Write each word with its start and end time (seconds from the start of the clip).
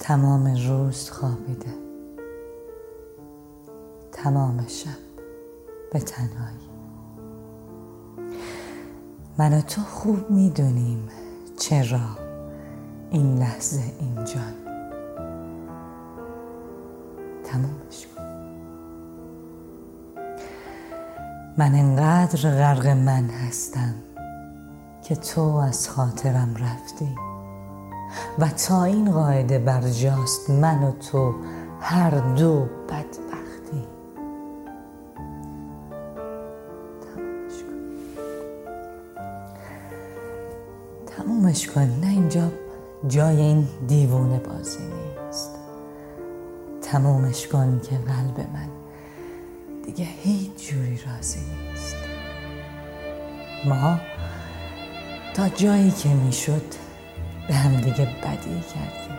تمام 0.00 0.56
روز 0.68 1.10
خوابیده. 1.10 1.74
تمام 4.12 4.66
شب 4.66 4.90
به 5.92 6.00
تنهایی. 6.00 6.70
من 9.38 9.58
و 9.58 9.60
تو 9.60 9.80
خوب 9.80 10.30
می‌دونیم 10.30 11.08
چرا 11.58 12.00
این 13.10 13.38
لحظه 13.38 13.82
اینجا. 14.00 14.40
تمامش 17.44 18.06
کن 18.16 18.22
من 21.58 21.74
انقدر 21.74 22.50
غرق 22.50 22.86
من 22.86 23.24
هستم 23.24 23.94
که 25.02 25.16
تو 25.16 25.40
از 25.40 25.88
خاطرم 25.88 26.54
رفتی. 26.56 27.29
و 28.38 28.48
تا 28.48 28.84
این 28.84 29.12
قاعده 29.12 29.58
برجاست 29.58 30.50
من 30.50 30.82
و 30.82 30.92
تو 30.92 31.34
هر 31.80 32.10
دو 32.10 32.60
بدبختی. 32.88 33.86
تمومش 37.14 37.62
کن. 37.62 37.76
تمومش 41.06 41.68
کن. 41.68 41.80
نه 41.80 42.06
اینجا 42.06 42.52
جای 43.08 43.40
این 43.40 43.68
دیوونه 43.88 44.38
بازی 44.38 44.78
نیست. 44.78 45.50
تمومش 46.82 47.46
کن 47.46 47.80
که 47.90 47.96
قلب 47.96 48.40
من 48.54 48.68
دیگه 49.84 50.04
هیچ 50.04 50.50
جوری 50.70 51.00
راضی 51.06 51.40
نیست. 51.40 51.96
ما 53.64 54.00
تا 55.34 55.48
جایی 55.48 55.90
که 55.90 56.08
می‌شد 56.08 56.62
به 57.50 57.56
هم 57.56 57.76
دیگه 57.76 58.04
بدی 58.04 58.60
کردیم 58.74 59.18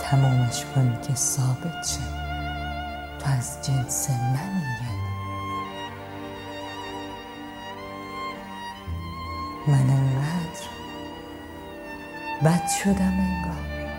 تمومش 0.00 0.64
کن 0.74 0.98
که 1.08 1.14
ثابت 1.14 1.86
شه. 1.86 2.00
تو 3.18 3.30
از 3.38 3.58
جنس 3.66 4.10
منی 4.10 5.00
من 9.66 9.90
انقدر 9.90 10.66
بد 12.44 12.68
شدم 12.68 13.18
انگار. 13.20 13.90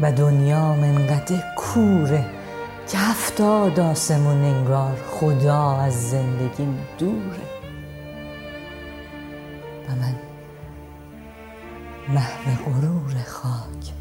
و 0.00 0.12
دنیا 0.12 0.72
انقدر 0.72 1.42
کوره 1.56 2.24
که 2.88 2.98
هفتاد 2.98 3.80
آسمون 3.80 4.44
انگار 4.44 4.96
خدا 5.10 5.76
از 5.76 6.10
زندگیم 6.10 6.78
دوره. 6.98 7.46
و 9.88 9.94
من 10.00 10.14
محو 12.08 12.64
غرور 12.64 13.22
خاک 13.26 13.92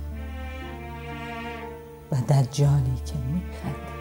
و 2.12 2.16
دجالی 2.16 2.96
که 3.06 3.14
میخنده 3.16 3.96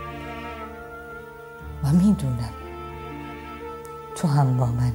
و 1.84 1.92
می‌دونم 1.92 2.52
تو 4.16 4.28
هم 4.28 4.56
با 4.56 4.66
من 4.66 4.92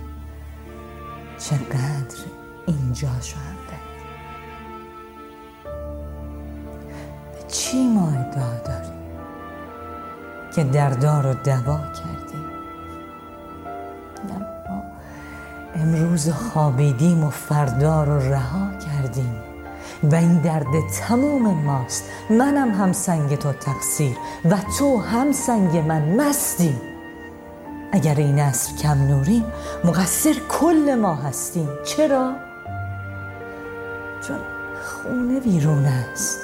چقدر 1.39 2.17
اینجا 2.67 3.21
شده 3.21 3.79
به 7.33 7.47
چی 7.47 7.87
ما 7.87 8.11
ادعا 8.11 8.57
داریم 8.59 8.99
که 10.55 10.63
دردار 10.63 11.23
رو 11.23 11.33
دوا 11.33 11.77
کردیم 11.77 12.18
امروز 15.81 16.29
خوابیدیم 16.29 17.23
و 17.23 17.29
فردا 17.29 18.03
رو 18.03 18.19
رها 18.19 18.71
کردیم. 18.79 19.35
و 20.03 20.15
این 20.15 20.41
درد 20.41 20.65
تموم 21.07 21.63
ماست. 21.63 22.03
منم 22.29 22.71
هم 22.71 22.91
سنگ 22.93 23.35
تو 23.35 23.53
تقصیر 23.53 24.17
و 24.45 24.57
تو 24.79 25.01
هم 25.01 25.31
سنگ 25.31 25.77
من 25.77 26.01
مستیم. 26.01 26.81
اگر 27.91 28.15
این 28.15 28.39
اصر 28.39 28.75
کم 28.75 29.07
نوریم 29.07 29.45
مقصر 29.83 30.35
کل 30.49 30.95
ما 31.01 31.15
هستیم. 31.15 31.69
چرا؟ 31.85 32.35
چون 34.27 34.37
خونه 34.83 35.39
بیرون 35.39 35.85
است. 35.85 36.38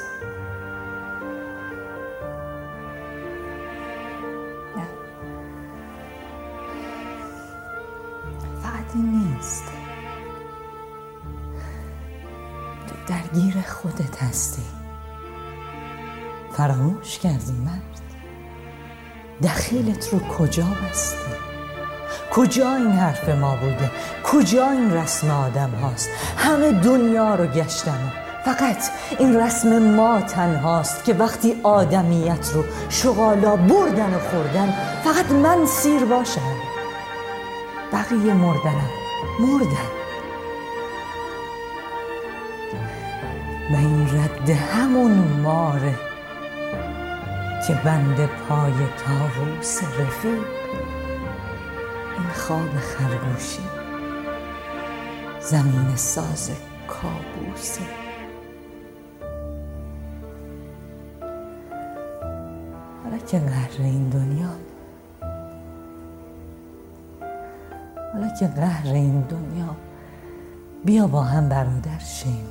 این 8.95 9.11
نیست. 9.11 9.63
تو 12.87 13.13
درگیر 13.13 13.61
خودت 13.61 14.23
هستی. 14.23 14.63
فراموش 16.57 17.19
کردی 17.19 17.51
مرد. 17.51 18.01
دخیلت 19.43 20.09
رو 20.13 20.19
کجا 20.19 20.65
بستی 20.65 21.35
کجا 22.31 22.75
این 22.75 22.91
حرف 22.91 23.29
ما 23.29 23.55
بوده؟ 23.55 23.91
کجا 24.23 24.69
این 24.69 24.93
رسم 24.93 25.29
آدم 25.29 25.69
هاست؟ 25.69 26.09
همه 26.37 26.71
دنیا 26.71 27.35
رو 27.35 27.45
گشتم 27.45 28.11
فقط 28.45 28.89
این 29.19 29.35
رسم 29.35 29.79
ما 29.79 30.21
تنهاست 30.21 31.03
که 31.03 31.13
وقتی 31.13 31.55
آدمیت 31.63 32.51
رو 32.53 32.63
شغالا 32.89 33.55
بردن 33.55 34.13
و 34.13 34.19
خوردن 34.19 34.73
فقط 35.03 35.31
من 35.31 35.65
سیر 35.65 36.05
باشم. 36.05 36.64
بقیه 37.93 38.33
مردنم. 38.33 38.89
مردن. 39.39 39.89
و 43.71 43.75
این 43.75 44.07
رد 44.07 44.49
همون 44.49 45.11
ماره 45.41 45.95
که 47.67 47.73
بند 47.73 48.25
پای 48.25 48.73
تاووس 48.73 49.83
رفیق. 49.83 50.43
این 52.17 52.29
خواب 52.33 52.69
خرگوشی. 52.79 53.85
زمین 55.45 55.95
ساز 55.95 56.51
کابوسه 56.87 57.81
حالا 63.03 63.17
که 63.17 63.39
قهر 63.39 63.75
این 63.79 64.09
دنیا 64.09 64.49
حالا 68.15 68.29
که 68.39 68.47
قهر 68.47 68.93
این 68.93 69.21
دنیا 69.21 69.75
بیا 70.85 71.07
با 71.07 71.21
هم 71.21 71.49
برادر 71.49 71.99
شیم. 71.99 72.47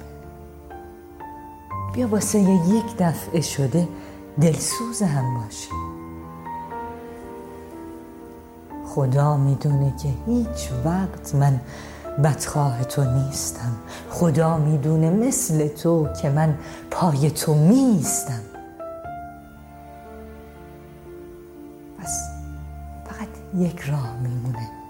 بیا 1.94 2.08
واسه 2.08 2.38
یک 2.40 2.96
دفعه 2.98 3.40
شده 3.40 3.88
دلسوز 4.40 5.02
هم 5.02 5.34
باشیم. 5.34 5.74
خدا 8.86 9.36
می‌دونه 9.36 9.94
که 10.02 10.08
هیچ 10.26 10.70
وقت 10.84 11.34
من 11.34 11.60
بدخواه 12.24 12.84
تو 12.84 13.04
نیستم. 13.04 13.72
خدا 14.10 14.58
می‌دونه 14.58 15.10
مثل 15.10 15.68
تو 15.68 16.08
که 16.22 16.30
من 16.30 16.58
پای 16.90 17.30
تو 17.30 17.54
میستم 17.54 18.42
پس 21.98 22.28
فقط 23.04 23.28
یک 23.54 23.80
راه 23.80 24.16
میمونه. 24.22 24.83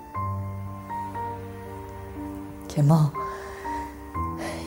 که 2.74 2.82
ما 2.82 3.12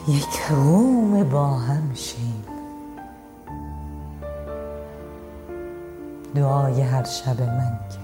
یک 0.07 0.47
قوم 0.50 1.23
با 1.23 1.47
هم 1.47 1.94
شیم. 1.94 2.44
دعای 6.35 6.81
هر 6.81 7.03
شب 7.03 7.41
من 7.41 7.79
که 7.90 8.00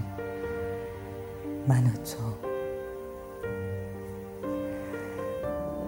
من 1.67 1.83
و 1.83 1.89
تو. 1.89 2.23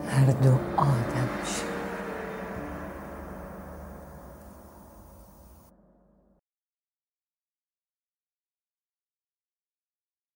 هر 0.09 0.26
دو 0.26 0.52
آدم 0.78 1.30
شیم. 1.46 1.75